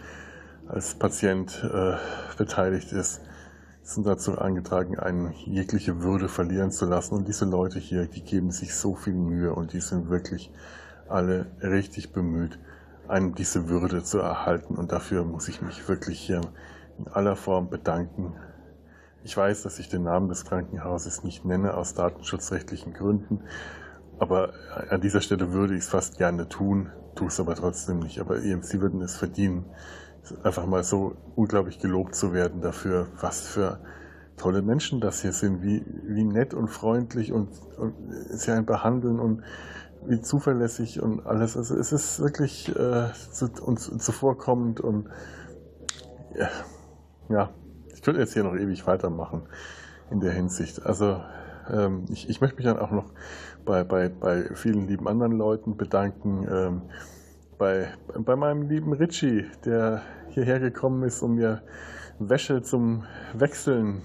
[0.69, 1.97] als Patient äh,
[2.37, 3.21] beteiligt ist,
[3.83, 7.15] sind dazu angetragen, einen jegliche Würde verlieren zu lassen.
[7.15, 10.53] Und diese Leute hier, die geben sich so viel Mühe und die sind wirklich
[11.09, 12.59] alle richtig bemüht,
[13.09, 14.77] einem diese Würde zu erhalten.
[14.77, 16.41] Und dafür muss ich mich wirklich hier
[16.99, 18.35] in aller Form bedanken.
[19.25, 23.43] Ich weiß, dass ich den Namen des Krankenhauses nicht nenne aus datenschutzrechtlichen Gründen,
[24.19, 24.53] aber
[24.89, 28.21] an dieser Stelle würde ich es fast gerne tun, tue es aber trotzdem nicht.
[28.21, 29.65] Aber Sie würden es verdienen,
[30.43, 33.81] einfach mal so unglaublich gelobt zu werden dafür, was für
[34.37, 37.95] tolle Menschen das hier sind, wie, wie nett und freundlich und, und
[38.31, 39.43] sie einen behandeln und
[40.07, 41.57] wie zuverlässig und alles.
[41.57, 45.09] Also es ist wirklich äh, zu, uns zuvorkommend und
[46.35, 46.49] ja,
[47.29, 47.51] ja,
[47.95, 49.43] ich könnte jetzt hier noch ewig weitermachen
[50.11, 50.85] in der Hinsicht.
[50.85, 51.23] Also
[51.71, 53.13] ähm, ich, ich möchte mich dann auch noch
[53.65, 56.47] bei, bei, bei vielen lieben anderen Leuten bedanken.
[56.51, 56.83] Ähm,
[57.63, 57.87] bei,
[58.19, 61.63] bei meinem lieben Richie, der hierher gekommen ist, um mir
[62.19, 64.03] Wäsche zum Wechseln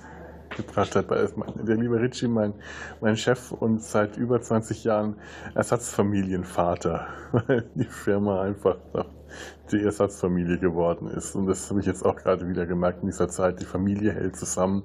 [0.55, 1.09] gebracht hat.
[1.09, 2.53] Der liebe Richie, mein,
[3.01, 5.15] mein Chef und seit über 20 Jahren
[5.55, 8.77] Ersatzfamilienvater, weil die Firma einfach
[9.71, 11.33] die Ersatzfamilie geworden ist.
[11.33, 13.59] Und das habe ich jetzt auch gerade wieder gemerkt in dieser Zeit.
[13.59, 14.83] Die Familie hält zusammen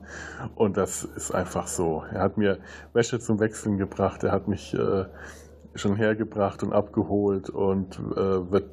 [0.55, 2.05] und das ist einfach so.
[2.11, 2.59] Er hat mir
[2.95, 5.05] Wäsche zum Wechseln gebracht, er hat mich äh,
[5.75, 8.71] schon hergebracht und abgeholt und äh, wird,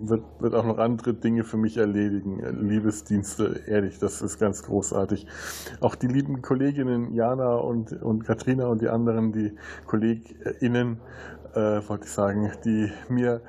[0.00, 2.40] wird, wird auch noch andere Dinge für mich erledigen.
[2.60, 5.26] Liebesdienste, ehrlich, das ist ganz großartig.
[5.80, 9.54] Auch die lieben Kolleginnen Jana und, und Katrina und die anderen, die
[9.86, 11.00] KollegInnen,
[11.54, 13.40] äh, wollte ich sagen, die mir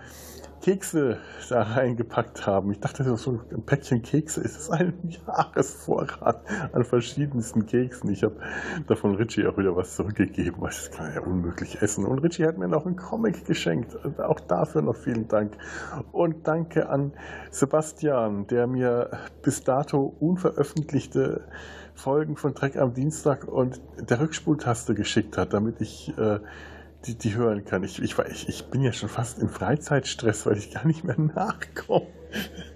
[0.61, 1.17] Kekse
[1.49, 2.71] da reingepackt haben.
[2.71, 4.93] Ich dachte, so ein Päckchen Kekse ist ein
[5.25, 6.43] Jahresvorrat
[6.73, 8.11] an verschiedensten Keksen.
[8.11, 8.35] Ich habe
[8.87, 12.05] davon Richie auch wieder was zurückgegeben, weil das kann er ja unmöglich essen.
[12.05, 13.97] Und Richie hat mir noch einen Comic geschenkt.
[14.19, 15.57] Auch dafür noch vielen Dank.
[16.11, 17.13] Und danke an
[17.51, 21.43] Sebastian, der mir bis dato unveröffentlichte
[21.95, 26.39] Folgen von Dreck am Dienstag und der Rückspultaste geschickt hat, damit ich äh,
[27.05, 27.83] die, die hören kann.
[27.83, 28.15] Ich, ich,
[28.49, 32.07] ich bin ja schon fast in Freizeitstress, weil ich gar nicht mehr nachkomme,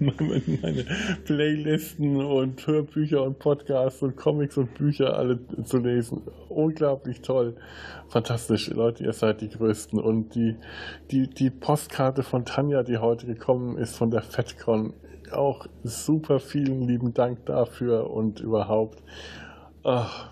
[0.00, 0.86] meine
[1.24, 6.22] Playlisten und Hörbücher und Podcasts und Comics und Bücher alle zu lesen.
[6.48, 7.56] Unglaublich toll.
[8.08, 8.68] Fantastisch.
[8.68, 10.00] Leute, ihr seid die Größten.
[10.00, 10.56] Und die,
[11.10, 14.94] die, die Postkarte von Tanja, die heute gekommen ist von der FedCon,
[15.32, 19.02] auch super vielen lieben Dank dafür und überhaupt.
[19.82, 20.30] Ach,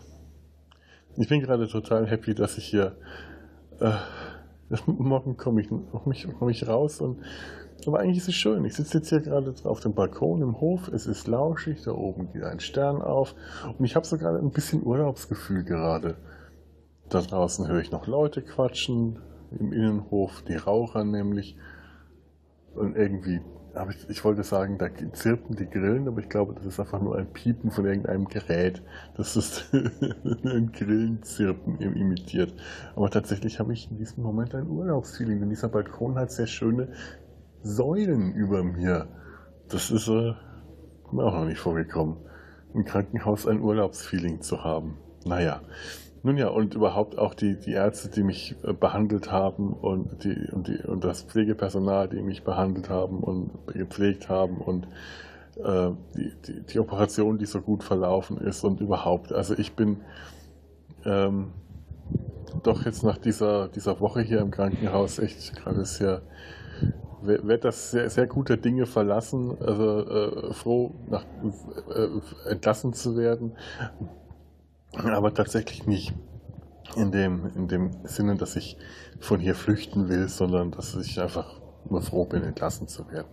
[1.16, 2.96] ich bin gerade total happy, dass ich hier
[3.82, 7.18] äh, morgen komme ich, komm ich, komm ich raus und
[7.86, 8.64] aber eigentlich ist es schön.
[8.64, 10.86] Ich sitze jetzt hier gerade auf dem Balkon im Hof.
[10.86, 13.34] Es ist lauschig, da oben geht ein Stern auf
[13.76, 16.16] und ich habe so gerade ein bisschen Urlaubsgefühl gerade.
[17.08, 19.18] Da draußen höre ich noch Leute quatschen
[19.58, 21.56] im Innenhof, die Raucher nämlich.
[22.74, 23.40] Und irgendwie
[23.74, 27.00] aber ich, ich, wollte sagen, da zirpen die Grillen, aber ich glaube, das ist einfach
[27.00, 28.82] nur ein Piepen von irgendeinem Gerät.
[29.16, 32.54] Das ist ein Grillenzirpen imitiert.
[32.94, 36.88] Aber tatsächlich habe ich in diesem Moment ein Urlaubsfeeling, denn dieser Balkon hat sehr schöne
[37.62, 39.08] Säulen über mir.
[39.68, 40.34] Das ist äh,
[41.12, 42.16] mir auch noch nicht vorgekommen,
[42.74, 44.98] im Krankenhaus ein Urlaubsfeeling zu haben.
[45.24, 45.60] Naja,
[46.22, 50.48] nun ja, und überhaupt auch die, die Ärzte, die mich äh, behandelt haben und, die,
[50.52, 54.86] und, die, und das Pflegepersonal, die mich behandelt haben und gepflegt haben und
[55.56, 59.32] äh, die, die, die, Operation, die so gut verlaufen ist und überhaupt.
[59.32, 60.00] Also ich bin
[61.04, 61.52] ähm,
[62.62, 66.22] doch jetzt nach dieser, dieser Woche hier im Krankenhaus echt gerade sehr
[67.24, 71.24] werde das sehr, sehr gute Dinge verlassen, also äh, froh, nach,
[71.94, 73.52] äh, entlassen zu werden
[74.96, 76.12] aber tatsächlich nicht
[76.96, 78.76] in dem, in dem Sinne, dass ich
[79.20, 83.28] von hier flüchten will, sondern dass ich einfach nur froh bin, entlassen zu werden.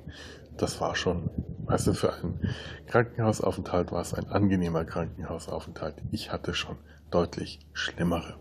[0.58, 1.30] Das war schon,
[1.66, 2.40] weißt du, für einen
[2.88, 5.96] Krankenhausaufenthalt war es ein angenehmer Krankenhausaufenthalt.
[6.12, 6.78] Ich hatte schon
[7.12, 8.36] deutlich schlimmere.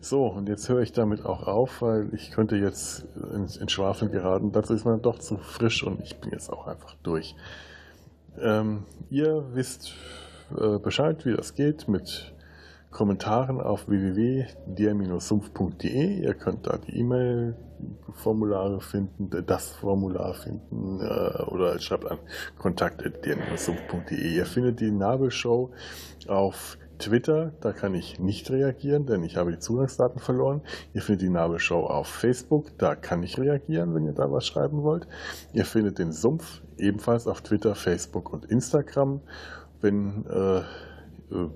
[0.00, 4.10] So, und jetzt höre ich damit auch auf, weil ich könnte jetzt ins, ins Schwafeln
[4.10, 4.50] geraten.
[4.50, 7.36] Dazu ist man doch zu frisch und ich bin jetzt auch einfach durch.
[8.40, 9.94] Ähm, ihr wisst
[10.58, 12.32] äh, Bescheid, wie das geht mit
[12.92, 16.22] Kommentaren auf www.der-sumpf.de.
[16.22, 22.18] Ihr könnt da die E-Mail-Formulare finden, das Formular finden äh, oder schreibt an
[22.58, 24.34] kontakt.der-sumpf.de.
[24.34, 25.70] Ihr findet die Nabelshow
[26.28, 30.60] auf Twitter, da kann ich nicht reagieren, denn ich habe die Zugangsdaten verloren.
[30.92, 34.82] Ihr findet die Nabelshow auf Facebook, da kann ich reagieren, wenn ihr da was schreiben
[34.82, 35.08] wollt.
[35.52, 39.20] Ihr findet den Sumpf ebenfalls auf Twitter, Facebook und Instagram
[39.82, 40.58] wenn äh,
[41.34, 41.50] äh,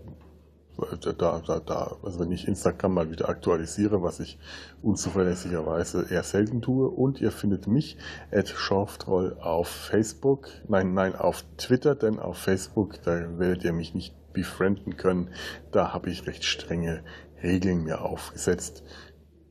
[1.16, 4.38] da, da, da, also wenn ich Instagram mal wieder aktualisiere, was ich
[4.82, 6.88] unzuverlässigerweise eher selten tue.
[6.88, 7.96] Und ihr findet mich
[8.30, 10.48] at Schorftroll auf Facebook.
[10.68, 15.30] Nein, nein, auf Twitter, denn auf Facebook, da werdet ihr mich nicht befrienden können.
[15.72, 17.02] Da habe ich recht strenge
[17.42, 18.82] Regeln mir aufgesetzt,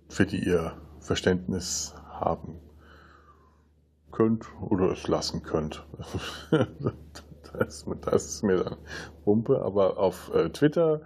[0.09, 2.59] für die ihr Verständnis haben
[4.11, 5.85] könnt oder es lassen könnt.
[7.59, 8.77] das, das ist mir dann
[9.23, 9.61] Wumpe.
[9.61, 11.01] Aber auf äh, Twitter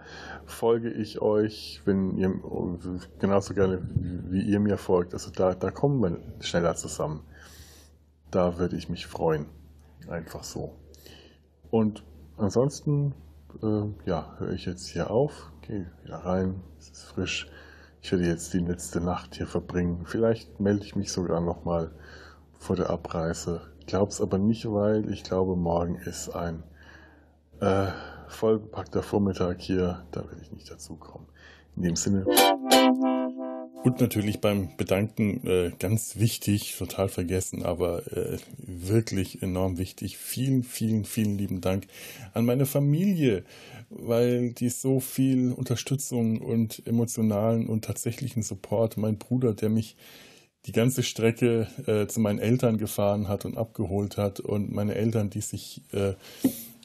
[0.46, 2.32] folge ich euch, wenn ihr
[3.18, 5.14] genauso gerne wie, ihr mir folgt.
[5.14, 7.22] Also da, da kommen wir schneller zusammen.
[8.30, 9.46] Da würde ich mich freuen.
[10.08, 10.76] Einfach so.
[11.70, 12.04] Und
[12.36, 13.14] ansonsten,
[13.62, 17.48] äh, ja, höre ich jetzt hier auf, gehe wieder rein, es ist frisch.
[18.02, 20.06] Ich werde jetzt die letzte Nacht hier verbringen.
[20.06, 21.90] Vielleicht melde ich mich sogar nochmal
[22.58, 26.62] vor der Abreise glaube es aber nicht, weil ich glaube, morgen ist ein
[27.60, 27.88] äh,
[28.28, 30.04] vollgepackter Vormittag hier.
[30.12, 31.26] Da werde ich nicht dazu kommen.
[31.76, 32.24] In dem Sinne.
[33.82, 40.18] Und natürlich beim Bedanken äh, ganz wichtig, total vergessen, aber äh, wirklich enorm wichtig.
[40.18, 41.86] Vielen, vielen, vielen lieben Dank
[42.34, 43.42] an meine Familie,
[43.88, 49.96] weil die so viel Unterstützung und emotionalen und tatsächlichen Support, mein Bruder, der mich
[50.66, 55.30] die ganze Strecke äh, zu meinen Eltern gefahren hat und abgeholt hat und meine Eltern,
[55.30, 56.14] die sich äh,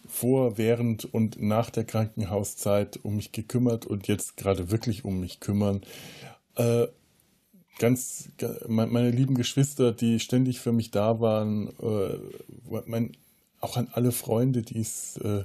[0.07, 5.39] vor, während und nach der Krankenhauszeit um mich gekümmert und jetzt gerade wirklich um mich
[5.39, 5.81] kümmern.
[6.55, 6.87] Äh,
[7.79, 8.29] ganz,
[8.67, 12.17] meine lieben Geschwister, die ständig für mich da waren, äh,
[12.85, 13.11] mein,
[13.59, 15.43] auch an alle Freunde, die äh,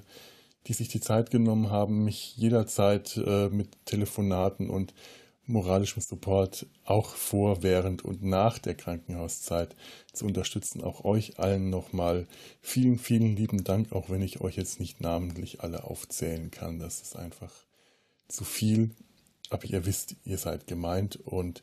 [0.67, 4.93] die sich die Zeit genommen haben, mich jederzeit äh, mit Telefonaten und
[5.51, 9.77] moralischem Support auch vor, während und nach der Krankenhauszeit
[10.13, 10.83] zu unterstützen.
[10.83, 12.27] Auch euch allen nochmal
[12.61, 16.79] vielen, vielen lieben Dank, auch wenn ich euch jetzt nicht namentlich alle aufzählen kann.
[16.79, 17.53] Das ist einfach
[18.29, 18.91] zu viel.
[19.51, 21.63] Aber ihr wisst, ihr seid gemeint und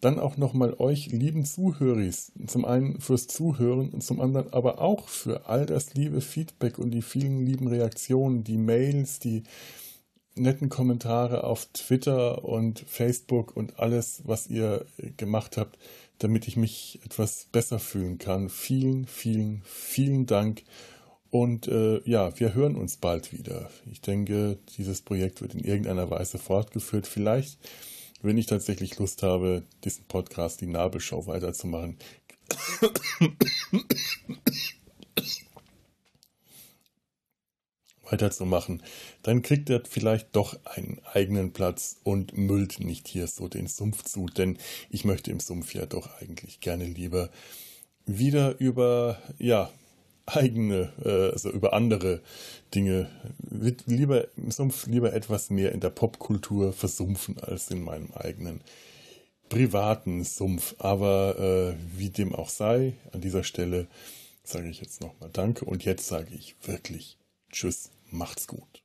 [0.00, 2.32] dann auch nochmal euch lieben Zuhöris.
[2.46, 6.90] Zum einen fürs Zuhören und zum anderen aber auch für all das liebe Feedback und
[6.90, 9.42] die vielen lieben Reaktionen, die Mails, die
[10.34, 15.78] netten Kommentare auf Twitter und Facebook und alles, was ihr gemacht habt,
[16.18, 18.48] damit ich mich etwas besser fühlen kann.
[18.48, 20.62] Vielen, vielen, vielen Dank.
[21.30, 23.70] Und äh, ja, wir hören uns bald wieder.
[23.90, 27.06] Ich denke, dieses Projekt wird in irgendeiner Weise fortgeführt.
[27.06, 27.58] Vielleicht,
[28.22, 31.96] wenn ich tatsächlich Lust habe, diesen Podcast, die Nabelschau weiterzumachen
[38.10, 38.82] weiterzumachen,
[39.22, 44.04] dann kriegt er vielleicht doch einen eigenen Platz und müllt nicht hier so den Sumpf
[44.04, 44.58] zu, denn
[44.90, 47.30] ich möchte im Sumpf ja doch eigentlich gerne lieber
[48.06, 49.70] wieder über, ja,
[50.26, 52.20] eigene, äh, also über andere
[52.74, 53.08] Dinge,
[53.86, 58.60] lieber im Sumpf lieber etwas mehr in der Popkultur versumpfen als in meinem eigenen
[59.48, 60.74] privaten Sumpf.
[60.78, 63.86] Aber äh, wie dem auch sei, an dieser Stelle
[64.44, 67.18] sage ich jetzt nochmal Danke und jetzt sage ich wirklich
[67.52, 68.82] Tschüss, macht's gut.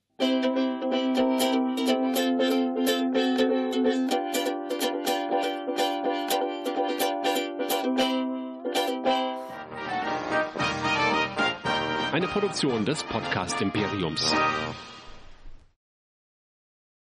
[12.11, 14.33] Eine Produktion des Podcast Imperiums.